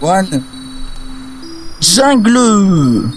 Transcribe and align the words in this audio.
One. 0.00 0.44
Jungle. 1.80 3.10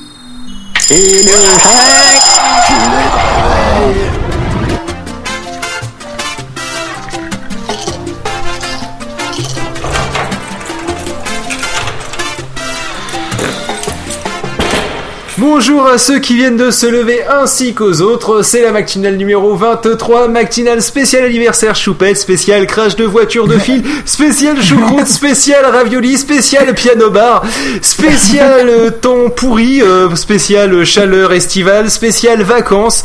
Bonjour 15.52 15.88
à 15.88 15.98
ceux 15.98 16.20
qui 16.20 16.36
viennent 16.36 16.58
de 16.58 16.70
se 16.70 16.86
lever 16.86 17.24
ainsi 17.26 17.74
qu'aux 17.74 18.02
autres, 18.02 18.44
c'est 18.44 18.62
la 18.62 18.72
matinale 18.72 19.18
numéro 19.18 19.56
23, 19.56 20.28
matinale 20.28 20.80
spécial 20.80 21.26
anniversaire 21.26 21.76
choupette, 21.76 22.18
spécial 22.18 22.68
crash 22.68 22.96
de 22.96 23.04
voiture 23.04 23.48
de 23.48 23.58
fil, 23.58 23.84
spécial 24.06 24.62
choucroute, 24.62 25.08
spécial 25.08 25.66
ravioli, 25.66 26.20
spécial 26.20 26.76
piano 26.76 27.10
bar, 27.10 27.44
spécial 27.82 28.70
euh, 28.70 28.92
temps 28.92 29.32
pourri, 29.36 29.82
euh, 29.82 30.16
spécial 30.16 30.86
chaleur 30.86 31.34
estivale, 31.34 31.90
spécial 31.90 32.44
vacances. 32.44 33.04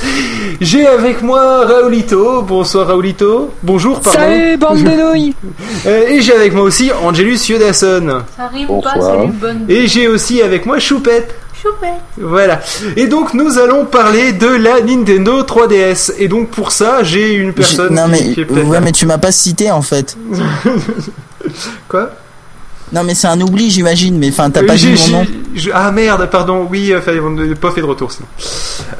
J'ai 0.60 0.86
avec 0.86 1.22
moi 1.22 1.64
Raoulito, 1.64 2.42
bonsoir 2.42 2.88
Raoulito, 2.88 3.54
bonjour 3.62 4.02
pardon. 4.02 4.18
Salut, 4.20 4.56
bande 4.58 4.82
de 4.82 4.90
nouilles 4.90 5.34
Euh, 5.86 6.08
Et 6.08 6.20
j'ai 6.20 6.34
avec 6.34 6.54
moi 6.54 6.64
aussi 6.64 6.90
Angelus 6.92 7.38
Yodasson. 7.48 8.22
Ça 8.36 8.44
arrive 8.44 8.70
ou 8.70 8.80
pas, 8.80 8.94
bonne 9.32 9.64
Et 9.68 9.86
j'ai 9.86 10.08
aussi 10.08 10.40
avec 10.42 10.66
moi 10.66 10.78
Choupette. 10.78 11.34
Voilà. 12.18 12.60
Et 12.96 13.06
donc 13.06 13.34
nous 13.34 13.58
allons 13.58 13.84
parler 13.86 14.32
de 14.32 14.46
la 14.46 14.80
Nintendo 14.80 15.42
3DS. 15.42 16.12
Et 16.18 16.28
donc 16.28 16.50
pour 16.50 16.72
ça, 16.72 17.02
j'ai 17.02 17.32
une 17.34 17.52
personne 17.52 17.88
Je- 17.90 17.94
non 18.00 18.04
qui, 18.06 18.10
mais 18.10 18.32
qui 18.34 18.40
est 18.40 18.44
peut-être 18.44 18.66
ouais 18.68 18.80
mais 18.80 18.92
tu 18.92 19.06
m'as 19.06 19.18
pas 19.18 19.32
cité 19.32 19.70
en 19.70 19.82
fait. 19.82 20.16
Quoi? 21.88 22.10
Non 22.92 23.02
mais 23.02 23.14
c'est 23.14 23.26
un 23.26 23.40
oubli 23.40 23.70
j'imagine 23.70 24.18
mais 24.18 24.28
enfin 24.28 24.50
t'as 24.50 24.62
Euh, 24.62 24.66
pas 24.66 24.74
dit 24.76 24.94
mon 25.10 25.18
nom. 25.18 25.26
Ah 25.72 25.90
merde, 25.90 26.28
pardon. 26.30 26.66
Oui, 26.70 26.92
euh, 26.92 27.00
fallait- 27.00 27.20
pas 27.54 27.70
fait 27.72 27.80
de 27.80 27.86
retour 27.86 28.12
sinon. 28.12 28.28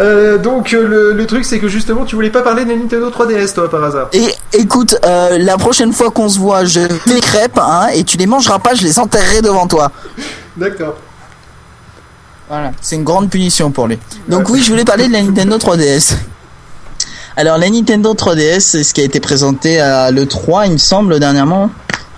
Euh, 0.01 0.39
donc 0.39 0.73
euh, 0.73 0.87
le, 0.89 1.13
le 1.13 1.27
truc 1.27 1.45
c'est 1.45 1.59
que 1.59 1.69
justement 1.69 2.05
tu 2.05 2.17
voulais 2.17 2.31
pas 2.31 2.43
parler 2.43 2.65
de 2.65 2.71
la 2.71 2.77
Nintendo 2.77 3.11
3DS 3.11 3.55
toi 3.55 3.71
par 3.71 3.85
hasard. 3.85 4.09
Et 4.13 4.25
écoute, 4.53 4.97
euh, 5.05 5.39
la 5.39 5.57
prochaine 5.59 5.93
fois 5.93 6.11
qu'on 6.11 6.29
se 6.29 6.39
voit, 6.39 6.65
je 6.65 6.81
fais 6.81 7.15
des 7.15 7.21
crêpes 7.21 7.59
hein, 7.59 7.89
et 7.95 8.05
tu 8.05 8.17
les 8.17 8.27
mangeras 8.27 8.59
pas, 8.59 8.75
je 8.75 8.83
les 8.83 8.99
enterrerai 8.99 9.43
devant 9.43 9.67
toi. 9.67 9.93
D'accord. 10.57 10.97
Voilà, 12.49 12.73
c'est 12.81 12.97
une 12.97 13.05
grande 13.05 13.31
punition 13.31 13.71
pour 13.71 13.87
lui. 13.87 13.99
Donc 14.29 14.49
oui, 14.51 14.63
je 14.63 14.71
voulais 14.71 14.85
parler 14.85 15.09
de 15.09 15.13
la 15.13 15.23
Nintendo 15.23 15.57
3DS. 15.57 16.15
Alors 17.37 17.59
la 17.59 17.69
Nintendo 17.71 18.15
3DS, 18.15 18.61
c'est 18.61 18.85
ce 18.85 18.95
qui 18.95 19.01
a 19.01 19.05
été 19.05 19.19
présenté 19.21 19.81
à 19.81 20.11
le3, 20.11 20.67
il 20.67 20.73
me 20.73 20.79
semble 20.79 21.19
dernièrement. 21.19 21.71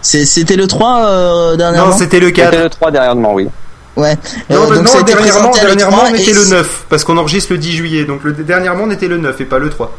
C'était 0.03 0.57
le 0.57 0.67
3 0.67 1.07
euh, 1.07 1.57
dernièrement? 1.57 1.91
Non, 1.91 1.97
c'était 1.97 2.21
le 2.21 2.31
4. 2.31 2.51
C'était 2.51 2.63
le 2.65 2.71
3 2.71 2.91
dernièrement, 2.93 3.35
oui. 3.35 3.49
Ouais. 3.97 4.15
Non, 4.51 4.57
Euh, 4.71 4.75
donc 4.75 4.85
non, 4.85 4.91
ça 4.93 4.99
a 4.99 5.01
été 5.01 5.13
dernièrement, 5.15 5.51
dernièrement 5.53 5.97
l'E3 6.05 6.11
on 6.11 6.15
était 6.15 6.31
et 6.31 6.35
le 6.35 6.41
c'est- 6.45 6.51
9 6.51 6.85
parce 6.91 7.03
qu'on 7.03 7.17
enregistre 7.17 7.53
le 7.53 7.59
10 7.59 7.73
juillet. 7.73 8.05
Donc 8.05 8.23
le 8.25 8.33
dernièrement 8.33 8.85
on 8.85 8.91
était 8.91 9.09
le 9.09 9.17
9 9.17 9.41
et 9.41 9.45
pas 9.47 9.59
le 9.59 9.71
3. 9.71 9.97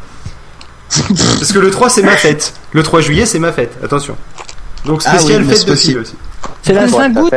parce 1.38 1.52
que 1.52 1.58
le 1.58 1.70
3 1.70 1.90
c'est 1.90 2.02
ma 2.02 2.16
fête. 2.16 2.54
Le 2.72 2.82
3 2.82 3.00
juillet 3.00 3.26
c'est 3.26 3.40
ma 3.40 3.52
fête. 3.52 3.72
Attention. 3.82 4.16
Donc 4.84 5.02
Ah 5.04 5.10
oui, 5.14 5.18
spécial 5.18 5.44
fête 5.44 5.64
de 5.66 5.70
possible. 5.72 5.92
fil 5.92 5.98
aussi. 5.98 6.14
C'est 6.62 6.72
la 6.74 6.88
Saint-Goutte 6.88 7.32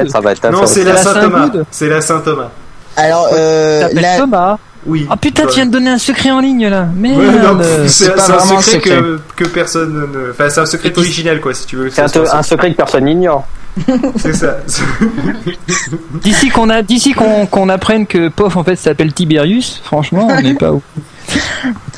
Non, 0.52 0.66
c'est 0.67 0.83
la 0.83 0.98
Saint-Thomas. 0.98 1.50
C'est 1.72 1.89
la 1.89 2.02
Saint-Thomas. 2.02 2.52
Alors 2.97 3.30
euh, 3.34 3.81
T'appelles 3.81 4.02
la- 4.02 4.17
Thomas 4.17 4.58
Oui. 4.86 5.08
Oh 5.11 5.16
putain, 5.16 5.45
tu 5.45 5.56
viens 5.56 5.66
de 5.66 5.72
donner 5.72 5.92
un 5.92 5.97
secret 5.97 6.31
en 6.31 6.39
ligne 6.39 6.67
là 6.67 6.88
Ouais, 6.98 7.09
non, 7.09 7.59
c'est 7.88 8.11
un 8.11 8.16
vraiment 8.16 8.58
un 8.58 8.61
secret, 8.61 8.72
secret. 8.89 8.89
que, 9.36 9.44
que 9.44 9.50
personne 9.50 10.08
ne. 10.14 10.31
Enfin, 10.31 10.50
c'est 10.50 10.59
un 10.61 10.66
secret 10.66 10.92
original, 10.98 11.39
quoi, 11.39 11.53
si 11.53 11.66
tu 11.66 11.75
veux. 11.78 11.89
C'est 11.89 12.02
un, 12.02 12.44
secret 12.44 12.72
que 12.72 12.78
personne 12.78 13.06
n'ignore. 13.06 13.48
C'est 14.17 14.33
ça. 14.33 14.58
D'ici 16.23 16.50
qu'on 16.50 16.70
a, 16.70 16.81
d'ici 16.81 17.14
qu'on 17.14 17.45
qu'on 17.45 17.70
apprenne 17.70 18.06
que 18.06 18.28
Pof 18.28 18.58
en 18.58 18.64
fait 18.66 18.75
s'appelle 18.75 19.14
Tiberius, 19.14 19.81
franchement, 19.83 20.28
on 20.30 20.42
n'est 20.42 20.53
pas 20.55 20.72
où. 20.73 20.81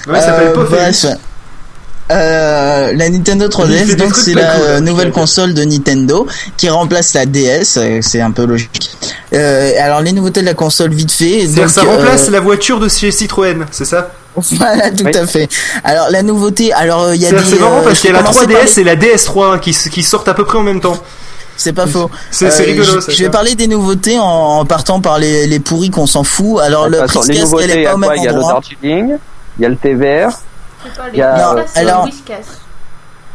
Ouais, 0.08 0.20
ça 0.20 0.22
s'appelle 0.28 0.54
Euh. 0.56 0.66
Félix. 0.66 1.08
Euh, 2.12 2.92
la 2.94 3.10
Nintendo 3.10 3.46
Il 3.48 3.52
fait 3.52 3.64
3DS, 3.64 3.86
des 3.88 3.96
donc 3.96 4.16
c'est 4.16 4.34
la 4.34 4.56
cool, 4.56 4.66
euh, 4.68 4.80
nouvelle 4.82 5.12
console 5.12 5.54
de 5.54 5.64
Nintendo 5.64 6.28
qui 6.58 6.70
remplace 6.70 7.14
la 7.14 7.26
DS, 7.26 7.78
euh, 7.78 8.00
c'est 8.02 8.20
un 8.20 8.32
peu 8.32 8.46
logique. 8.46 8.92
Euh, 9.34 9.72
alors 9.80 10.02
les 10.02 10.12
nouveautés 10.12 10.42
de 10.42 10.46
la 10.46 10.54
console 10.54 10.94
vite 10.94 11.12
fait. 11.12 11.48
Donc, 11.48 11.70
ça 11.70 11.84
remplace 11.84 12.28
euh, 12.28 12.32
la 12.32 12.40
voiture 12.42 12.80
de 12.82 12.90
chez 12.90 13.10
Citroën, 13.12 13.66
c'est 13.72 13.86
ça? 13.86 14.12
Voilà, 14.36 14.90
tout 14.92 15.06
Oui. 15.06 15.16
à 15.16 15.26
fait. 15.28 15.48
Alors 15.84 16.08
la 16.10 16.24
nouveauté, 16.24 16.74
alors 16.74 17.14
il 17.14 17.22
y 17.22 17.26
a 17.26 17.32
des. 17.32 17.38
c'est 17.46 17.60
marrant 17.60 17.82
parce 17.84 18.00
qu'il 18.00 18.10
y 18.10 18.14
a 18.14 18.18
la 18.18 18.24
commencer 18.24 18.48
par 18.48 18.64
3DS 18.66 18.80
et 18.80 18.84
la 18.84 18.96
DS3 18.96 19.60
qui, 19.60 20.04
sortent 20.04 20.28
à 20.28 20.34
peu 20.34 20.44
près 20.44 20.58
en 20.58 20.64
même 20.64 20.82
temps. 20.82 20.98
C'est 21.56 21.72
pas 21.74 21.86
faux. 21.88 22.10
C'est 22.32 22.48
Euh, 22.48 22.66
rigolo, 22.66 22.84
je, 22.96 23.00
ça. 23.00 23.12
je 23.12 23.18
vais 23.20 23.26
ça. 23.26 23.30
parler 23.30 23.54
des 23.56 23.68
nouveautés 23.68 24.18
en, 24.20 24.24
en 24.26 24.66
partant 24.66 25.00
par 25.02 25.20
les, 25.20 25.46
les 25.48 25.60
pourris 25.60 25.92
qu'on 25.92 26.08
s'en 26.08 26.24
fout. 26.24 26.60
Alors 26.62 26.90
le 26.90 26.98
les 26.98 27.38
elle 27.38 27.42
nouveautés, 27.44 27.72
est 27.72 27.76
il 27.76 27.82
y 27.82 27.86
pas 27.86 27.92
a 27.92 27.94
au 27.94 27.98
même 27.98 28.12
Il 28.18 28.24
y 28.24 28.28
a 28.28 28.32
le 28.32 28.38
endroit. 28.40 28.54
Darjeeling, 28.54 29.18
il 29.60 29.62
y 29.62 29.66
a 29.66 29.70
le 29.70 29.76
TVR. 29.78 30.30
C'est 30.32 30.43
pas 30.96 31.04
a- 31.24 31.66
c'est 31.74 31.80
alors-. 31.80 32.08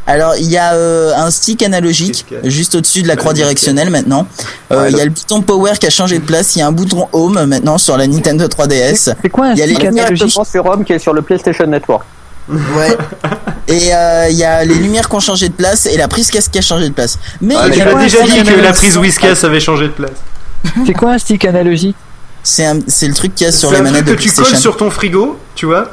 Alors 0.07 0.35
il 0.37 0.49
y 0.49 0.57
a 0.57 0.73
euh, 0.73 1.13
un 1.15 1.29
stick 1.29 1.61
analogique 1.61 2.25
juste 2.45 2.73
au-dessus 2.73 3.03
de 3.03 3.07
la 3.07 3.15
croix 3.15 3.33
directionnelle 3.33 3.91
maintenant. 3.91 4.25
Euh, 4.71 4.87
il 4.89 4.97
y 4.97 5.01
a 5.01 5.05
le 5.05 5.11
bouton 5.11 5.41
power 5.41 5.73
qui 5.79 5.85
a 5.85 5.91
changé 5.91 6.17
de 6.17 6.23
place. 6.25 6.55
Il 6.55 6.59
y 6.59 6.61
a 6.63 6.67
un 6.67 6.71
bouton 6.71 7.07
home 7.11 7.45
maintenant 7.45 7.77
sur 7.77 7.95
la 7.95 8.07
Nintendo 8.07 8.45
3DS. 8.47 9.13
C'est 9.21 9.29
quoi 9.29 9.47
un 9.47 9.53
Il 9.53 9.59
y 9.59 9.61
a 9.61 9.65
les 9.67 9.73
stick 9.73 9.85
lumières 9.85 10.05
analogique 10.05 10.39
sur 10.51 10.63
Rome 10.63 10.83
qui 10.83 10.93
est 10.93 10.99
sur 10.99 11.13
le 11.13 11.21
PlayStation 11.21 11.67
Network. 11.67 12.03
Ouais. 12.49 12.97
Et 13.67 13.93
euh, 13.93 14.27
il 14.31 14.35
y 14.37 14.43
a 14.43 14.65
les 14.65 14.73
lumières 14.73 15.07
qui 15.07 15.15
ont 15.15 15.19
changé 15.19 15.47
de 15.49 15.53
place 15.53 15.85
et 15.85 15.95
la 15.95 16.07
prise 16.07 16.31
casque 16.31 16.49
qui 16.49 16.57
a 16.57 16.61
changé 16.63 16.89
de 16.89 16.93
place. 16.93 17.19
Mais 17.39 17.53
Ah, 17.55 17.67
il 17.67 17.73
y 17.73 17.77
Tu 17.77 17.81
a 17.83 17.93
m'as 17.93 18.01
déjà 18.01 18.23
un 18.23 18.25
dit 18.25 18.41
que 18.43 18.59
la 18.61 18.73
prise 18.73 18.97
Whiskas 18.97 19.45
avait 19.45 19.59
changé 19.59 19.83
de 19.83 19.91
place. 19.93 20.09
C'est 20.87 20.93
quoi 20.93 21.11
un 21.11 21.17
stick 21.19 21.45
analogique? 21.45 21.95
C'est 22.41 22.65
un- 22.65 22.79
c'est 22.87 23.07
le 23.07 23.13
truc 23.13 23.35
qu'il 23.35 23.45
y 23.45 23.49
a 23.49 23.51
sur 23.51 23.69
C'est 23.69 23.75
les 23.75 23.81
un 23.81 23.83
manettes 23.83 24.05
truc 24.05 24.17
de 24.17 24.23
que 24.23 24.23
tu 24.23 24.29
colles 24.29 24.35
PlayStation. 24.45 24.71
sur 24.71 24.77
ton 24.77 24.89
frigo, 24.89 25.37
tu 25.53 25.67
vois? 25.67 25.91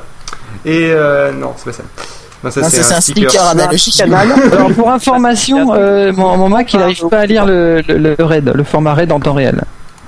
Et 0.64 0.90
euh, 0.92 1.32
non, 1.32 1.52
c'est 1.56 1.66
pas 1.66 1.72
ça. 1.72 1.82
Non, 2.44 2.50
c'est 2.50 2.92
un 2.92 3.00
sticker 3.00 3.42
analogique. 3.46 4.00
Alors 4.52 4.72
pour 4.74 4.90
information, 4.90 5.72
euh, 5.74 6.12
mon, 6.12 6.36
mon 6.36 6.48
Mac 6.48 6.72
il 6.74 6.80
arrive 6.80 7.08
pas 7.08 7.20
à 7.20 7.26
lire 7.26 7.46
le, 7.46 7.80
le, 7.88 8.14
le 8.16 8.24
RAID, 8.24 8.52
le 8.54 8.64
format 8.64 8.94
RAID 8.94 9.10
en 9.12 9.20
temps 9.20 9.32
réel. 9.34 9.62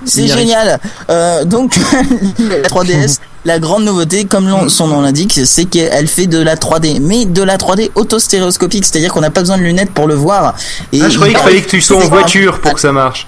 C'est 0.04 0.26
génial. 0.26 0.78
Euh, 1.10 1.44
donc 1.44 1.76
la 2.38 2.68
3DS, 2.68 3.18
la 3.44 3.58
grande 3.58 3.84
nouveauté, 3.84 4.24
comme 4.24 4.68
son 4.68 4.88
nom 4.88 5.00
l'indique, 5.00 5.40
c'est 5.44 5.64
qu'elle 5.64 6.06
fait 6.06 6.26
de 6.26 6.40
la 6.40 6.56
3D, 6.56 7.00
mais 7.00 7.24
de 7.24 7.42
la 7.42 7.56
3D 7.56 7.90
autostéréoscopique, 7.94 8.84
c'est-à-dire 8.84 9.12
qu'on 9.12 9.20
n'a 9.20 9.30
pas 9.30 9.40
besoin 9.40 9.58
de 9.58 9.62
lunettes 9.62 9.92
pour 9.92 10.06
le 10.06 10.14
voir. 10.14 10.54
Et 10.92 11.00
Ah, 11.02 11.08
je 11.08 11.16
croyais 11.16 11.32
il 11.32 11.36
qu'il 11.36 11.44
fallait 11.44 11.62
que 11.62 11.70
tu 11.70 11.80
sois 11.80 11.96
en 11.96 12.08
voiture 12.08 12.60
pour 12.60 12.74
que 12.74 12.80
ça 12.80 12.92
marche. 12.92 13.26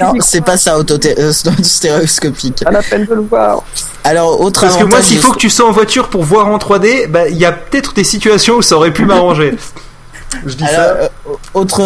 Non, 0.00 0.12
c'est 0.20 0.44
pas 0.44 0.56
ça 0.56 0.76
euh, 0.76 0.80
autostéréoscopique. 0.82 2.62
À 2.66 2.70
la 2.70 2.82
peine 2.82 3.06
de 3.06 3.14
le 3.14 3.22
voir. 3.22 3.62
Alors 4.04 4.40
autre 4.40 4.62
Parce 4.62 4.76
que 4.76 4.84
moi, 4.84 5.02
s'il 5.02 5.18
faut 5.18 5.32
que 5.32 5.38
tu 5.38 5.50
sois 5.50 5.68
en 5.68 5.72
voiture 5.72 6.08
pour 6.08 6.24
voir 6.24 6.48
en 6.48 6.58
3D, 6.58 7.06
bah, 7.08 7.28
il 7.28 7.36
y 7.36 7.44
a 7.44 7.52
peut-être 7.52 7.94
des 7.94 8.04
situations 8.04 8.56
où 8.56 8.62
ça 8.62 8.76
aurait 8.76 8.92
pu 8.92 9.04
m'arranger. 9.04 9.54
Je 10.46 10.54
dis 10.54 10.64
Alors, 10.64 10.74
ça. 10.74 10.82
euh, 10.94 11.08
autre 11.54 11.82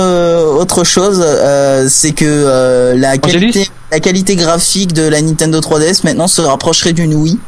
autre 0.60 0.84
chose, 0.84 1.21
euh, 1.25 1.87
c'est 1.88 2.12
que 2.12 2.25
euh, 2.27 2.94
la 2.97 3.16
qualité 3.19 3.69
la 3.91 4.00
qualité 4.00 4.37
graphique 4.37 4.93
de 4.93 5.03
la 5.09 5.22
Nintendo 5.22 5.60
3DS 5.60 6.00
maintenant 6.05 6.27
se 6.28 6.41
rapprocherait 6.41 6.93
d'une 6.93 7.15
Wii 7.15 7.38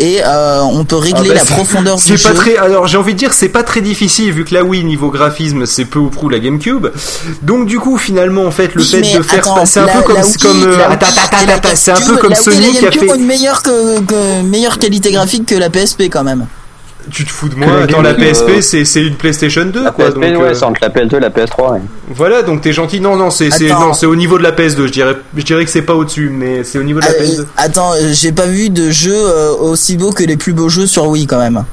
et 0.00 0.20
euh, 0.24 0.60
on 0.62 0.84
peut 0.84 0.94
régler 0.96 1.22
Ah 1.24 1.28
bah, 1.28 1.34
la 1.34 1.44
profondeur 1.44 1.96
du 1.96 2.02
C'est 2.02 2.22
pas 2.22 2.28
jeu. 2.28 2.34
très. 2.36 2.56
Alors 2.56 2.86
j'ai 2.86 2.96
envie 2.98 3.14
de 3.14 3.18
dire 3.18 3.32
c'est 3.34 3.48
pas 3.48 3.64
très 3.64 3.80
difficile 3.80 4.32
vu 4.32 4.44
que 4.44 4.54
la 4.54 4.62
Wii 4.62 4.84
niveau 4.84 5.10
graphisme 5.10 5.66
c'est 5.66 5.86
peu 5.86 5.98
ou 5.98 6.08
prou 6.08 6.28
la 6.28 6.38
GameCube. 6.38 6.86
Donc 7.42 7.66
du 7.66 7.80
coup 7.80 7.98
finalement 7.98 8.44
en 8.44 8.52
fait 8.52 8.74
le 8.76 8.82
Oui, 8.82 8.88
fait 8.88 9.00
de 9.18 9.22
faire 9.22 9.44
c'est 9.66 9.80
un 9.80 9.86
peu 9.88 10.02
comme 10.02 10.18
euh, 10.18 10.22
c'est 11.74 11.90
un 11.90 12.00
peu 12.00 12.16
comme 12.16 12.34
Sony 12.34 12.70
qui 12.78 12.86
a 12.86 12.92
fait. 12.92 13.06
une 13.16 13.26
meilleure 13.26 13.62
que, 13.62 14.00
que- 14.02 14.42
meilleure 14.42 14.78
qualité 14.78 15.10
graphique 15.10 15.46
que 15.46 15.54
la 15.56 15.68
PSP 15.68 16.02
quand 16.10 16.22
même. 16.22 16.46
Tu 17.10 17.24
te 17.24 17.30
fous 17.30 17.48
de 17.48 17.54
moi 17.54 17.68
Attends 17.84 18.02
la 18.02 18.14
PSP 18.14 18.48
euh, 18.48 18.60
c'est 18.60 18.84
c'est 18.84 19.02
une 19.02 19.14
PlayStation 19.14 19.64
2 19.64 19.84
La 19.84 19.90
quoi. 19.90 20.06
PSP, 20.06 20.14
Donc 20.20 20.22
ouais, 20.42 20.48
euh, 20.48 20.54
c'est 20.54 20.64
entre 20.64 20.80
la 20.82 20.88
PS2 20.90 21.16
et 21.16 21.20
la 21.20 21.30
PS3. 21.30 21.72
ouais. 21.72 21.80
voilà 22.10 22.42
donc 22.42 22.60
t'es 22.60 22.72
gentil. 22.72 23.00
Non 23.00 23.16
non 23.16 23.30
c'est 23.30 23.50
c'est 23.50 23.70
Attends. 23.70 23.86
non 23.88 23.92
c'est 23.94 24.06
au 24.06 24.16
niveau 24.16 24.38
de 24.38 24.42
la 24.42 24.52
PS2 24.52 24.86
je 24.86 24.92
dirais 24.92 25.16
je 25.36 25.42
dirais 25.42 25.64
que 25.64 25.70
c'est 25.70 25.82
pas 25.82 25.94
au 25.94 26.04
dessus 26.04 26.30
mais 26.32 26.64
c'est 26.64 26.78
au 26.78 26.82
niveau 26.82 27.00
de 27.00 27.04
la 27.06 27.12
Ah, 27.18 27.22
PS2. 27.22 27.40
euh, 27.40 27.44
attends, 27.56 27.92
euh, 27.94 28.08
j'ai 28.12 28.32
pas 28.32 28.46
vu 28.46 28.70
de 28.70 28.90
jeu 28.90 29.14
euh, 29.14 29.52
aussi 29.52 29.96
beau 29.96 30.10
que 30.12 30.22
les 30.24 30.36
plus 30.36 30.52
beaux 30.52 30.68
jeux 30.68 30.86
sur 30.86 31.06
Wii 31.08 31.26
quand 31.26 31.38
même. 31.38 31.64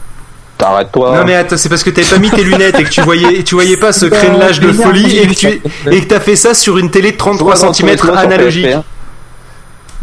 T'arrêtes-toi. 0.57 1.17
Non 1.17 1.25
mais 1.25 1.35
attends, 1.35 1.57
c'est 1.57 1.67
parce 1.67 1.83
que 1.83 1.89
t'avais 1.89 2.07
pas 2.07 2.17
mis 2.17 2.29
tes 2.29 2.43
lunettes 2.43 2.79
et 2.79 2.83
que 2.85 2.89
tu 2.89 3.01
voyais, 3.01 3.43
tu 3.43 3.55
voyais 3.55 3.75
pas 3.75 3.91
ce 3.91 4.05
crénelage 4.17 4.61
de 4.61 4.71
folie 4.71 5.17
et 5.17 5.27
que 5.27 5.33
tu 5.33 5.47
et 5.91 6.01
que 6.01 6.05
t'as 6.07 6.21
fait 6.21 6.37
ça 6.37 6.53
sur 6.53 6.77
une 6.77 6.89
télé 6.89 7.11
de 7.11 7.17
33 7.17 7.73
cm 7.73 7.89
analogique. 8.15 8.67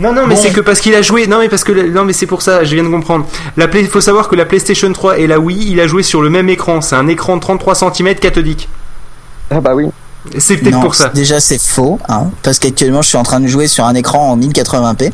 Non 0.03 0.13
non 0.13 0.27
mais 0.27 0.35
Bon. 0.35 0.41
c'est 0.43 0.51
que 0.51 0.61
parce 0.61 0.81
qu'il 0.81 0.95
a 0.95 1.03
joué 1.03 1.27
non 1.27 1.39
mais 1.39 1.49
parce 1.49 1.65
que 1.65 1.73
non 1.73 2.05
mais 2.05 2.13
c'est 2.13 2.27
pour 2.27 2.43
ça 2.43 2.65
je 2.65 2.75
viens 2.75 2.85
de 2.85 2.89
comprendre 2.89 3.25
la 3.57 3.69
play 3.69 3.85
faut 3.85 4.01
savoir 4.01 4.29
que 4.29 4.35
la 4.37 4.45
PlayStation 4.45 4.93
3 4.93 5.19
et 5.19 5.27
la 5.27 5.39
Wii 5.39 5.71
il 5.73 5.81
a 5.81 5.87
joué 5.87 6.03
sur 6.03 6.21
le 6.23 6.31
même 6.31 6.49
écran 6.49 6.81
c'est 6.81 6.97
un 6.97 7.07
écran 7.09 7.37
de 7.37 7.41
33 7.41 7.75
cm 7.75 8.15
cathodique 8.17 8.69
Ah 9.51 9.61
bah 9.61 9.75
oui. 9.75 9.87
C'est 10.39 10.57
peut-être 10.57 10.81
pour 10.81 10.95
ça 10.95 11.09
déjà 11.09 11.41
c'est 11.41 11.61
faux, 11.61 11.99
hein, 12.09 12.27
parce 12.45 12.59
qu'actuellement 12.61 13.03
je 13.03 13.09
suis 13.09 13.19
en 13.19 13.25
train 13.25 13.41
de 13.41 13.49
jouer 13.49 13.67
sur 13.67 13.85
un 13.87 13.95
écran 13.97 14.31
en 14.31 14.37
1080p. 14.39 15.13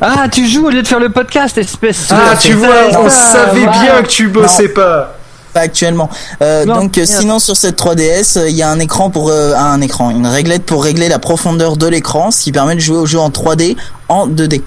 Ah, 0.00 0.28
tu 0.30 0.46
joues 0.48 0.66
au 0.66 0.70
lieu 0.70 0.80
de 0.82 0.86
faire 0.86 1.00
le 1.00 1.08
podcast, 1.10 1.58
espèce. 1.58 2.06
ah 2.10 2.34
de- 2.36 2.40
tu 2.40 2.52
vois 2.52 2.68
on 2.92 3.06
Ah, 3.06 3.10
savait 3.10 3.64
voilà. 3.64 3.72
bien 3.82 4.02
que 4.02 4.06
tu 4.08 4.28
bossais 4.28 4.68
pas 4.68 5.16
pas 5.54 5.60
actuellement. 5.60 6.10
Euh, 6.42 6.66
Non, 6.66 6.74
donc 6.82 6.98
euh, 6.98 7.04
rien. 7.06 7.20
sinon 7.20 7.38
sur 7.38 7.56
cette 7.56 7.78
3DS, 7.78 8.38
euh, 8.38 8.48
il 8.50 8.56
y 8.56 8.62
a 8.62 8.68
un 8.70 8.78
écran 8.80 9.08
pour 9.08 9.30
euh, 9.30 9.54
un 9.54 9.80
écran, 9.80 10.10
une 10.10 10.26
réglette 10.26 10.64
pour 10.64 10.84
régler 10.84 11.08
la 11.08 11.18
profondeur 11.18 11.76
de 11.78 11.86
l'écran, 11.86 12.30
ce 12.30 12.42
qui 12.42 12.52
permet 12.52 12.74
de 12.74 12.80
jouer 12.80 12.98
au 12.98 13.06
jeu 13.06 13.18
en 13.18 13.30
3D 13.30 13.76
en 14.08 14.28
2D. 14.28 14.60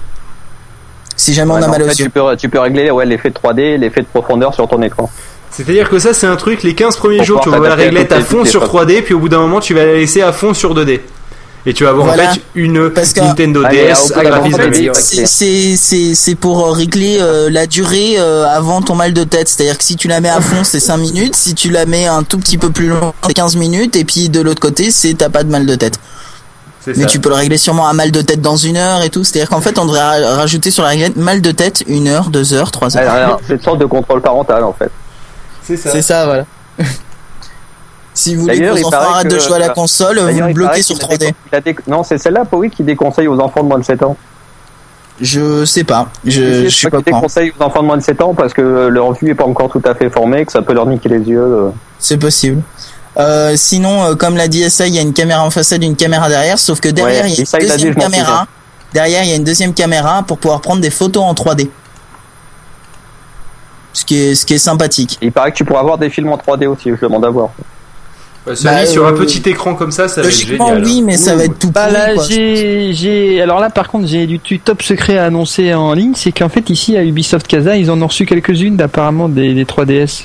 Si 1.14 1.34
jamais 1.34 1.52
Ouais, 1.52 1.60
on 1.60 1.62
a 1.64 1.68
mal 1.68 1.82
en 1.82 1.86
aux 1.86 1.88
fait, 1.88 1.94
yeux. 1.96 2.04
tu 2.06 2.10
peux, 2.10 2.36
tu 2.36 2.48
peux 2.48 2.58
régler 2.58 2.90
ouais, 2.90 3.04
l'effet 3.06 3.30
de 3.30 3.34
3D, 3.34 3.76
l'effet 3.76 4.00
de 4.00 4.06
profondeur 4.06 4.54
sur 4.54 4.66
ton 4.68 4.80
écran. 4.82 5.10
C'est-à-dire 5.50 5.88
que 5.90 5.98
ça, 5.98 6.12
c'est 6.14 6.26
un 6.26 6.36
truc, 6.36 6.62
les 6.62 6.74
15 6.74 6.96
premiers 6.96 7.16
Pour 7.18 7.26
jours, 7.26 7.40
tu 7.40 7.50
vas 7.50 7.58
la 7.58 7.74
réglette 7.74 8.12
à 8.12 8.20
fond 8.20 8.44
sur 8.44 8.62
les 8.62 8.68
3D, 8.68 9.02
puis 9.02 9.14
au 9.14 9.18
bout 9.18 9.28
d'un 9.28 9.40
moment, 9.40 9.60
tu 9.60 9.74
vas 9.74 9.84
la 9.84 9.94
laisser 9.94 10.22
à 10.22 10.32
fond 10.32 10.54
sur 10.54 10.74
2D. 10.74 11.00
Et 11.66 11.74
tu 11.74 11.84
vas 11.84 11.90
avoir 11.90 12.06
Voilà. 12.06 12.30
en 12.30 12.34
fait 12.34 12.40
une 12.54 12.88
Parce 12.90 13.12
que- 13.12 13.20
Nintendo 13.20 13.62
Allez, 13.64 13.88
DS 13.88 14.12
à 14.14 14.22
graphisme. 14.24 14.92
C'est- 14.94 15.26
C'est 15.26 15.76
c'est 15.76 16.14
c'est 16.14 16.34
pour 16.34 16.66
euh, 16.66 16.70
régler 16.70 17.18
euh, 17.20 17.50
la 17.50 17.66
durée 17.66 18.14
euh, 18.18 18.46
avant 18.46 18.80
ton 18.80 18.94
mal 18.94 19.12
de 19.12 19.24
tête. 19.24 19.48
C'est-à-dire 19.48 19.76
que 19.76 19.84
si 19.84 19.96
tu 19.96 20.08
la 20.08 20.20
mets 20.20 20.30
à 20.30 20.40
fond, 20.40 20.62
c'est 20.64 20.80
5 20.80 20.96
minutes. 20.96 21.36
Si 21.36 21.54
tu 21.54 21.68
la 21.70 21.84
mets 21.84 22.06
un 22.06 22.22
tout 22.22 22.38
petit 22.38 22.56
peu 22.58 22.70
plus 22.70 22.88
long, 22.88 23.12
c'est 23.26 23.34
15 23.34 23.56
minutes. 23.56 23.96
Et 23.96 24.04
puis 24.04 24.28
de 24.30 24.40
l'autre 24.40 24.60
côté, 24.60 24.90
c'est 24.90 25.14
t'as 25.14 25.28
pas 25.28 25.42
de 25.44 25.50
mal 25.50 25.66
de 25.66 25.74
tête. 25.74 25.98
Mais 26.86 26.94
ça. 27.02 27.04
tu 27.06 27.20
peux 27.20 27.28
le 27.28 27.34
régler 27.34 27.58
sûrement 27.58 27.86
à 27.86 27.92
mal 27.92 28.10
de 28.12 28.22
tête 28.22 28.40
dans 28.40 28.56
une 28.56 28.78
heure 28.78 29.02
et 29.02 29.10
tout. 29.10 29.22
C'est-à-dire 29.22 29.50
qu'en 29.50 29.60
fait, 29.60 29.78
on 29.78 29.84
devrait 29.84 30.00
ra- 30.24 30.36
rajouter 30.36 30.70
sur 30.70 30.84
la 30.84 30.88
réglette 30.90 31.16
mal 31.16 31.42
de 31.42 31.50
tête 31.50 31.82
une 31.86 32.08
heure, 32.08 32.30
deux 32.30 32.54
heures, 32.54 32.70
trois 32.70 32.96
heures. 32.96 33.38
C'est 33.46 33.54
une 33.54 33.60
sorte 33.60 33.78
de 33.80 33.84
contrôle 33.84 34.22
parental 34.22 34.64
en 34.64 34.72
fait. 34.72 34.90
C'est 35.66 35.76
ça. 35.76 35.90
C'est 35.92 36.00
ça, 36.02 36.24
voilà. 36.24 36.46
si 38.18 38.34
vous 38.34 38.42
voulez 38.42 38.58
que 38.58 38.70
vos 38.80 38.86
enfants 38.88 38.96
arrêtent 39.14 39.30
de 39.30 39.38
jouer 39.38 39.56
à 39.56 39.58
la 39.60 39.68
console, 39.70 40.18
vous 40.18 40.40
le 40.40 40.52
bloquez 40.52 40.82
sur 40.82 40.96
qu'il 40.96 41.04
a 41.04 41.08
3D. 41.16 41.26
déco- 41.26 41.36
il 41.52 41.56
a 41.56 41.60
déco- 41.60 41.82
Non, 41.86 42.02
c'est 42.02 42.18
celle-là, 42.18 42.44
oui, 42.52 42.70
qui 42.70 42.82
déconseille 42.82 43.28
aux 43.28 43.38
enfants 43.40 43.62
de 43.62 43.68
moins 43.68 43.78
de 43.78 43.84
7 43.84 44.02
ans. 44.02 44.16
Je 45.20 45.64
sais 45.64 45.84
pas. 45.84 46.08
Je, 46.24 46.64
je 46.64 46.68
suis 46.68 46.88
pas 46.88 47.00
courant. 47.02 47.18
déconseille 47.18 47.52
aux 47.58 47.62
enfants 47.62 47.82
de 47.82 47.86
moins 47.86 47.96
de 47.96 48.02
7 48.02 48.20
ans 48.20 48.34
parce 48.34 48.52
que 48.54 48.60
leur 48.88 49.12
vue 49.14 49.30
est 49.30 49.34
pas 49.34 49.44
encore 49.46 49.68
tout 49.70 49.82
à 49.84 49.94
fait 49.94 50.10
formée, 50.10 50.44
que 50.46 50.52
ça 50.52 50.62
peut 50.62 50.72
leur 50.74 50.86
niquer 50.86 51.08
les 51.08 51.20
yeux. 51.20 51.40
euh. 51.40 51.70
C'est 51.98 52.18
possible. 52.18 52.62
Euh, 53.18 53.54
sinon, 53.56 54.02
euh, 54.04 54.14
comme 54.14 54.36
l'a 54.36 54.46
dit 54.48 54.62
SA, 54.70 54.86
il 54.86 54.94
y 54.94 54.98
a 54.98 55.02
une 55.02 55.12
caméra 55.12 55.44
en 55.44 55.50
façade, 55.50 55.82
une 55.82 55.96
caméra 55.96 56.28
derrière, 56.28 56.58
sauf 56.58 56.78
que 56.80 56.88
derrière, 56.88 57.24
Ouais, 57.24 57.30
il 57.32 57.38
y 57.38 57.42
a 57.42 57.46
ça, 57.46 57.58
une 57.58 57.64
il 57.66 57.70
a 57.72 57.76
dit, 57.76 57.84
deuxième 57.84 57.94
caméra. 58.10 58.46
Derrière, 58.92 59.22
il 59.24 59.30
y 59.30 59.32
a 59.32 59.36
une 59.36 59.44
deuxième 59.44 59.74
caméra 59.74 60.22
pour 60.22 60.38
pouvoir 60.38 60.60
prendre 60.60 60.80
des 60.80 60.90
photos 60.90 61.24
en 61.24 61.34
3D. 61.34 61.68
Ce 63.92 64.04
qui 64.04 64.16
est, 64.20 64.34
ce 64.36 64.46
qui 64.46 64.54
est 64.54 64.58
sympathique. 64.58 65.18
Et 65.20 65.26
il 65.26 65.32
paraît 65.32 65.50
que 65.50 65.56
tu 65.56 65.64
pourras 65.64 65.80
avoir 65.80 65.98
des 65.98 66.10
films 66.10 66.28
en 66.32 66.36
3D 66.36 66.66
aussi, 66.68 66.90
je 66.90 67.00
demande 67.00 67.24
à 67.24 67.30
voir. 67.30 67.50
Ouais, 68.48 68.54
Bah, 68.64 68.86
sur 68.86 69.06
un 69.06 69.12
euh, 69.12 69.16
petit 69.16 69.48
écran 69.48 69.74
comme 69.74 69.90
ça, 69.92 70.08
ça 70.08 70.22
va 70.22 70.28
être 70.28 70.32
Logiquement, 70.34 70.68
génial. 70.68 70.84
oui, 70.84 71.02
mais 71.02 71.16
ça 71.16 71.36
va 71.36 71.44
être 71.44 71.58
tout 71.58 71.70
Bah 71.70 71.90
là, 71.90 72.14
j'ai, 72.28 73.40
alors 73.42 73.60
là, 73.60 73.70
par 73.70 73.88
contre, 73.88 74.06
j'ai 74.06 74.26
du 74.26 74.38
top 74.58 74.82
secret 74.82 75.18
à 75.18 75.26
annoncer 75.26 75.74
en 75.74 75.92
ligne, 75.92 76.12
c'est 76.14 76.32
qu'en 76.32 76.48
fait, 76.48 76.70
ici, 76.70 76.96
à 76.96 77.04
Ubisoft 77.04 77.46
Casa, 77.46 77.76
ils 77.76 77.90
en 77.90 78.00
ont 78.02 78.06
reçu 78.06 78.26
quelques-unes, 78.26 78.80
apparemment, 78.80 79.28
des, 79.28 79.54
des 79.54 79.64
3DS. 79.64 80.24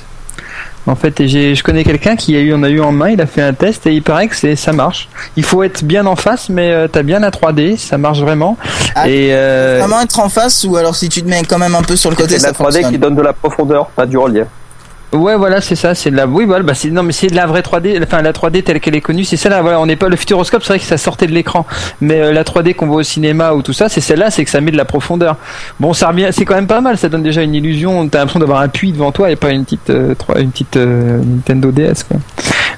En 0.86 0.96
fait, 0.96 1.18
et 1.20 1.54
je 1.54 1.62
connais 1.62 1.82
quelqu'un 1.82 2.14
qui 2.14 2.36
a 2.36 2.40
eu, 2.40 2.52
en 2.52 2.62
a 2.62 2.68
eu 2.68 2.78
en 2.80 2.92
main, 2.92 3.08
il 3.08 3.18
a 3.22 3.26
fait 3.26 3.40
un 3.40 3.54
test 3.54 3.86
et 3.86 3.92
il 3.94 4.02
paraît 4.02 4.28
que 4.28 4.36
c'est, 4.36 4.54
ça 4.54 4.74
marche. 4.74 5.08
Il 5.34 5.42
faut 5.42 5.62
être 5.62 5.82
bien 5.82 6.04
en 6.04 6.14
face, 6.14 6.50
mais 6.50 6.72
euh, 6.72 6.88
t'as 6.88 7.02
bien 7.02 7.20
la 7.20 7.30
3D, 7.30 7.78
ça 7.78 7.96
marche 7.96 8.20
vraiment. 8.20 8.58
Ah, 8.94 9.08
et 9.08 9.28
euh, 9.32 9.78
Vraiment 9.80 10.02
être 10.02 10.20
en 10.20 10.28
face 10.28 10.62
ou 10.68 10.76
alors 10.76 10.94
si 10.94 11.08
tu 11.08 11.22
te 11.22 11.28
mets 11.28 11.42
quand 11.48 11.56
même 11.58 11.74
un 11.74 11.80
peu 11.82 11.96
sur 11.96 12.10
le 12.10 12.16
côté, 12.16 12.38
C'est 12.38 12.46
la 12.46 12.52
3D 12.52 12.56
fonctionne. 12.64 12.92
qui 12.92 12.98
donne 12.98 13.14
de 13.14 13.22
la 13.22 13.32
profondeur, 13.32 13.86
pas 13.86 14.04
du 14.04 14.18
relief. 14.18 14.44
Ouais, 15.14 15.36
voilà, 15.36 15.60
c'est 15.60 15.76
ça, 15.76 15.94
c'est 15.94 16.10
de 16.10 16.16
la, 16.16 16.26
oui, 16.26 16.44
voilà, 16.44 16.64
bah, 16.64 16.74
c'est, 16.74 16.90
non, 16.90 17.04
mais 17.04 17.12
c'est 17.12 17.28
de 17.28 17.36
la 17.36 17.46
vraie 17.46 17.60
3D, 17.60 18.02
enfin, 18.02 18.20
la 18.20 18.32
3D 18.32 18.64
telle 18.64 18.80
qu'elle 18.80 18.96
est 18.96 19.00
connue, 19.00 19.22
c'est 19.22 19.36
celle-là, 19.36 19.62
voilà, 19.62 19.80
on 19.80 19.86
n'est 19.86 19.94
pas, 19.94 20.08
le 20.08 20.16
futuroscope, 20.16 20.64
c'est 20.64 20.70
vrai 20.70 20.78
que 20.80 20.84
ça 20.84 20.96
sortait 20.96 21.28
de 21.28 21.32
l'écran, 21.32 21.66
mais 22.00 22.20
euh, 22.20 22.32
la 22.32 22.42
3D 22.42 22.74
qu'on 22.74 22.86
voit 22.86 22.96
au 22.96 23.02
cinéma 23.04 23.52
ou 23.52 23.62
tout 23.62 23.72
ça, 23.72 23.88
c'est 23.88 24.00
celle-là, 24.00 24.32
c'est 24.32 24.44
que 24.44 24.50
ça 24.50 24.60
met 24.60 24.72
de 24.72 24.76
la 24.76 24.84
profondeur. 24.84 25.36
Bon, 25.78 25.92
ça 25.92 26.08
revient, 26.08 26.30
c'est 26.32 26.44
quand 26.44 26.56
même 26.56 26.66
pas 26.66 26.80
mal, 26.80 26.98
ça 26.98 27.08
donne 27.08 27.22
déjà 27.22 27.42
une 27.42 27.54
illusion, 27.54 28.08
t'as 28.08 28.18
l'impression 28.18 28.40
d'avoir 28.40 28.60
un 28.60 28.68
puits 28.68 28.90
devant 28.90 29.12
toi 29.12 29.30
et 29.30 29.36
pas 29.36 29.50
une 29.50 29.64
petite, 29.64 29.90
euh, 29.90 30.16
une 30.36 30.50
petite 30.50 30.76
euh, 30.78 31.20
Nintendo 31.22 31.70
DS. 31.70 32.06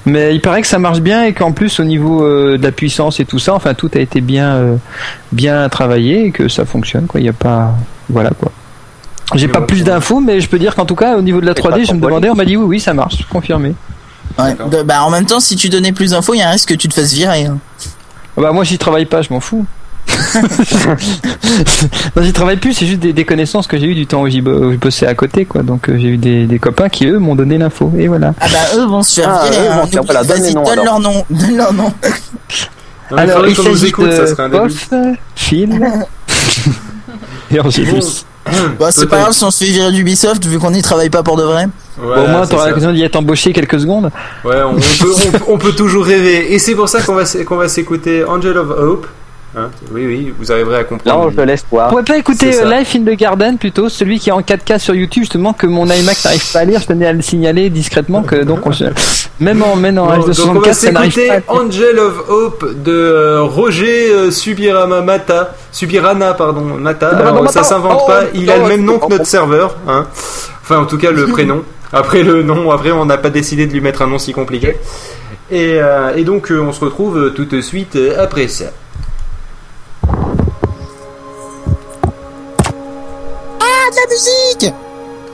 Mais 0.05 0.35
il 0.35 0.39
paraît 0.39 0.61
que 0.61 0.67
ça 0.67 0.77
marche 0.77 0.99
bien 0.99 1.23
et 1.23 1.33
qu'en 1.33 1.53
plus, 1.53 1.79
au 1.79 1.85
niveau 1.85 2.23
euh, 2.23 2.59
de 2.59 2.63
la 2.63 2.71
puissance 2.71 3.19
et 3.19 3.25
tout 3.25 3.39
ça, 3.39 3.55
enfin, 3.55 3.73
tout 3.73 3.89
a 3.95 3.99
été 3.99 4.21
bien, 4.21 4.77
bien 5.31 5.67
travaillé 5.69 6.27
et 6.27 6.31
que 6.31 6.47
ça 6.49 6.65
fonctionne, 6.65 7.07
quoi, 7.07 7.19
il 7.19 7.25
y 7.25 7.29
a 7.29 7.33
pas, 7.33 7.73
voilà, 8.09 8.29
quoi. 8.29 8.51
J'ai 9.35 9.47
pas 9.47 9.61
plus 9.61 9.83
d'infos, 9.83 10.19
mais 10.21 10.39
je 10.41 10.47
peux 10.49 10.57
dire 10.59 10.73
qu'en 10.75 10.85
tout 10.85 10.95
cas, 10.95 11.17
au 11.17 11.21
niveau 11.21 11.41
de 11.41 11.45
la 11.45 11.53
C'est 11.55 11.61
pas 11.61 11.69
3D, 11.69 11.85
je 11.87 11.93
me 11.93 11.99
demandais, 12.01 12.29
on 12.29 12.35
m'a 12.35 12.45
dit 12.45 12.55
oui, 12.57 12.65
oui, 12.65 12.79
ça 12.79 12.93
marche, 12.93 13.25
confirmé. 13.29 13.73
Ouais. 14.39 14.55
De- 14.71 14.83
bah, 14.83 15.03
en 15.03 15.09
même 15.09 15.25
temps, 15.25 15.39
si 15.39 15.55
tu 15.55 15.69
donnais 15.69 15.91
plus 15.91 16.11
d'infos, 16.11 16.33
il 16.33 16.37
y 16.39 16.41
a 16.41 16.47
un 16.47 16.51
risque 16.51 16.69
que 16.69 16.73
tu 16.75 16.87
te 16.87 16.93
fasses 16.93 17.13
virer. 17.13 17.45
hein. 17.45 17.57
Ah 18.37 18.41
Bah 18.41 18.51
moi 18.51 18.63
j'y 18.63 18.77
travaille 18.77 19.05
pas, 19.05 19.21
je 19.23 19.33
m'en 19.33 19.39
fous. 19.39 19.65
non, 22.15 22.21
j'y 22.23 22.33
travaille 22.33 22.57
plus, 22.57 22.73
c'est 22.73 22.85
juste 22.85 22.99
des, 22.99 23.13
des 23.13 23.25
connaissances 23.25 23.67
que 23.67 23.77
j'ai 23.77 23.87
eu 23.87 23.95
du 23.95 24.05
temps 24.07 24.21
où 24.21 24.29
j'y 24.29 24.41
bossais 24.41 25.07
à 25.07 25.13
côté, 25.15 25.45
quoi. 25.45 25.63
Donc 25.63 25.89
euh, 25.89 25.97
j'ai 25.97 26.09
eu 26.09 26.17
des, 26.17 26.45
des 26.45 26.59
copains 26.59 26.87
qui 26.89 27.07
eux 27.07 27.17
m'ont 27.19 27.35
donné 27.35 27.57
l'info, 27.57 27.91
et 27.97 28.07
voilà. 28.07 28.33
Ah 28.39 28.47
bah 28.51 28.59
eux 28.77 28.85
vont 28.85 29.01
se 29.03 29.19
faire 29.21 29.29
Ah, 29.29 29.49
virer. 29.49 29.65
eux 29.65 29.71
hein. 29.71 29.81
vont 29.81 29.87
faire- 29.87 30.03
voilà, 30.03 30.23
donne 30.23 30.37
Vas-y, 30.39 30.47
les 30.49 30.53
noms, 30.53 30.63
donne 30.63 30.71
alors. 30.79 30.85
leur 30.85 30.99
nom. 30.99 31.25
Donne 31.29 31.57
leur 31.57 31.73
nom. 31.73 31.93
Non, 33.11 33.17
Alors 33.17 33.47
il 33.47 33.55
s'agit 33.55 33.87
écoute, 33.87 34.11
ça 34.11 34.27
serait 34.27 34.43
un 34.43 34.49
de. 34.49 34.57
Pof, 34.57 34.89
Phil 35.35 35.81
et 37.51 37.59
Angélus. 37.59 38.25
Bah, 38.79 38.87
c'est 38.91 39.07
pas 39.07 39.19
grave 39.19 39.33
si 39.33 39.43
on 39.43 39.51
se 39.51 39.63
fait 39.65 39.71
virer 39.71 39.91
d'Ubisoft 39.91 40.45
vu 40.45 40.59
qu'on 40.59 40.71
n'y 40.71 40.81
travaille 40.81 41.09
pas 41.09 41.23
pour 41.23 41.37
de 41.37 41.43
vrai. 41.43 41.67
Voilà, 41.97 42.21
Bon, 42.21 42.27
au 42.27 42.31
moins 42.31 42.47
t'auras 42.47 42.67
l'occasion 42.69 42.91
d'y 42.91 43.03
être 43.03 43.15
embauché 43.15 43.53
quelques 43.53 43.79
secondes. 43.79 44.11
Ouais, 44.43 44.61
on 44.63 44.75
peut, 44.75 45.13
on, 45.47 45.53
on 45.53 45.57
peut 45.57 45.73
toujours 45.73 46.05
rêver. 46.05 46.53
Et 46.53 46.59
c'est 46.59 46.75
pour 46.75 46.89
ça 46.89 47.01
qu'on 47.01 47.15
va, 47.15 47.23
qu'on 47.45 47.55
va 47.57 47.67
s'écouter 47.67 48.23
Angel 48.23 48.57
of 48.57 48.69
Hope. 48.69 49.07
Hein, 49.55 49.69
oui, 49.91 50.05
oui, 50.05 50.33
vous 50.37 50.51
arriverez 50.51 50.79
à 50.79 50.83
comprendre. 50.83 51.25
Non, 51.25 51.31
je 51.35 51.41
laisse 51.41 51.65
On 51.71 51.75
voir. 51.77 51.89
pourrait 51.89 52.03
pas 52.03 52.17
écouter 52.17 52.59
euh, 52.61 52.77
Life 52.77 52.95
in 52.95 52.99
the 53.01 53.17
Garden 53.17 53.57
plutôt, 53.57 53.87
celui 53.89 54.19
qui 54.19 54.29
est 54.29 54.33
en 54.33 54.41
4K 54.41 54.77
sur 54.77 54.93
YouTube, 54.93 55.23
justement 55.23 55.53
que 55.53 55.65
mon 55.65 55.85
iMac 55.85 56.17
n'arrive 56.23 56.51
pas 56.51 56.59
à 56.59 56.65
lire, 56.65 56.81
je 56.81 56.85
tenais 56.87 57.07
à 57.07 57.13
le 57.13 57.21
signaler 57.21 57.69
discrètement 57.69 58.23
que 58.23 58.35
donc 58.43 58.67
on, 58.67 58.71
même 59.39 59.63
en 59.63 59.75
même 59.77 59.97
en 59.97 60.07
Bon, 60.07 60.27
donc 60.27 60.35
on 60.49 60.53
va 60.59 60.71
H264 60.71 60.73
ça 60.73 60.91
n'arrive 60.91 61.13
s'écouter 61.13 61.41
pas. 61.47 61.53
à- 61.53 61.55
Angel 61.55 61.97
of 61.99 62.29
Hope 62.29 62.83
de 62.83 62.91
euh, 62.91 63.41
Roger 63.43 64.11
euh, 64.11 64.31
Subirama 64.31 65.01
Mata, 65.01 65.55
Subirana 65.71 66.33
pardon 66.33 66.61
Mata. 66.61 67.07
Alors, 67.09 67.41
Mata. 67.41 67.51
ça 67.53 67.63
s'invente 67.63 68.01
Oh, 68.03 68.07
pas, 68.07 68.23
il 68.33 68.49
a 68.51 68.57
le 68.57 68.63
oh, 68.65 68.67
même 68.67 68.83
nom 68.83 68.99
que 68.99 69.05
oh, 69.05 69.09
notre 69.09 69.21
oh. 69.23 69.25
serveur, 69.25 69.77
hein. 69.87 70.05
Enfin 70.61 70.79
en 70.79 70.85
tout 70.85 70.97
cas 70.97 71.11
le 71.11 71.25
prénom. 71.31 71.63
Après 71.93 72.21
le 72.21 72.43
nom, 72.43 72.69
après 72.71 72.91
on 72.91 73.05
n'a 73.05 73.17
pas 73.17 73.29
décidé 73.29 73.65
de 73.65 73.71
lui 73.71 73.79
mettre 73.81 74.01
un 74.01 74.07
nom 74.07 74.19
si 74.19 74.33
compliqué. 74.33 74.75
Et, 75.49 75.77
euh, 75.81 76.13
et 76.17 76.25
donc 76.25 76.51
euh, 76.51 76.59
on 76.61 76.73
se 76.73 76.83
retrouve 76.83 77.31
tout 77.33 77.45
de 77.45 77.61
suite 77.61 77.97
après 78.19 78.49
ça. 78.49 78.65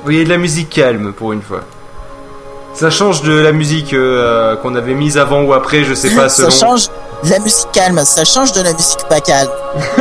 Oui, 0.06 0.24
de 0.24 0.30
la 0.30 0.38
musique 0.38 0.70
calme 0.70 1.14
pour 1.14 1.34
une 1.34 1.42
fois. 1.42 1.62
Ça 2.74 2.90
change 2.90 3.22
de 3.22 3.32
la 3.34 3.52
musique 3.52 3.94
euh, 3.94 4.56
qu'on 4.58 4.76
avait 4.76 4.96
mise 4.96 5.18
avant 5.18 5.44
ou 5.44 5.54
après, 5.54 5.84
je 5.84 5.94
sais 5.94 6.10
pas 6.10 6.28
Ça 6.28 6.50
selon. 6.50 6.76
change 6.78 6.88
de 7.24 7.30
la 7.30 7.40
musique 7.40 7.68
calme, 7.72 8.00
ça 8.04 8.26
change 8.26 8.52
de 8.54 8.62
la 8.62 8.74
musique 8.74 9.04
pas 9.08 9.22
calme. 9.22 9.50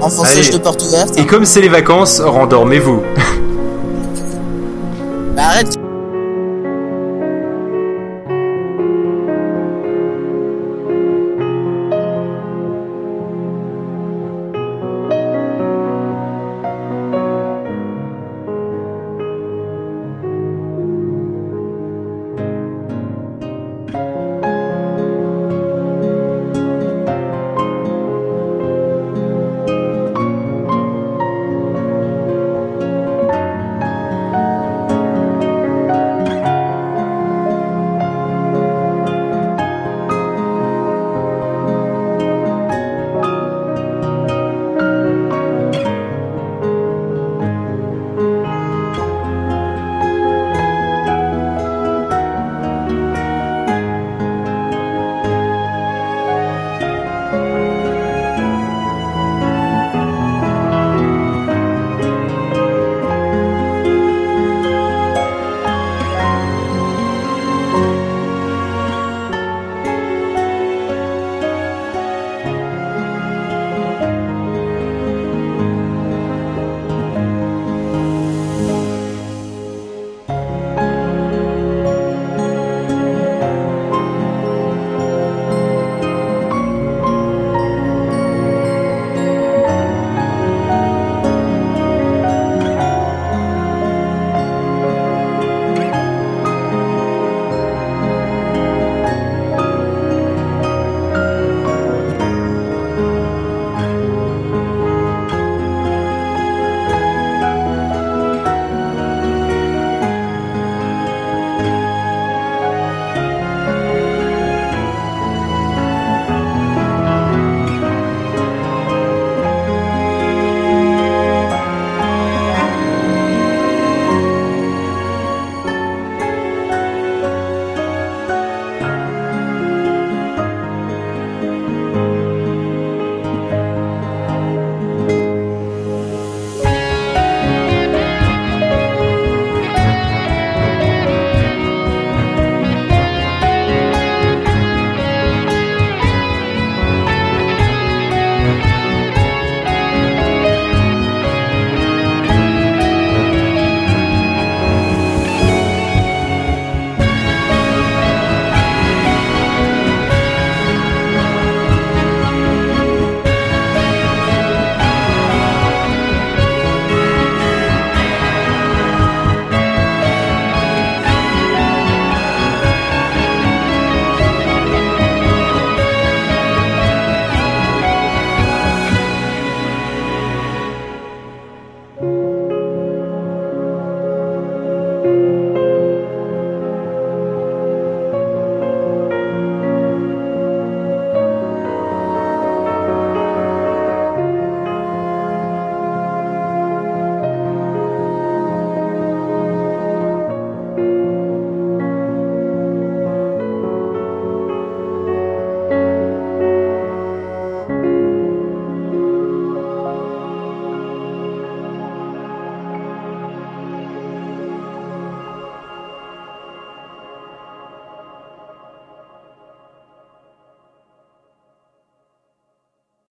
Enfonçage 0.00 0.50
de 0.50 0.58
porte 0.58 0.82
ouverte. 0.82 1.18
Et 1.18 1.26
comme 1.26 1.44
c'est 1.44 1.60
les 1.60 1.68
vacances, 1.68 2.20
rendormez-vous. 2.20 3.02